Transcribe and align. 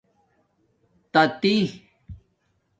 تاتی 1.13 1.55